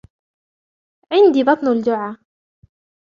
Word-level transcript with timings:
عندي 1.11 1.43
بطن 1.43 1.67
الجعة. 1.67 2.17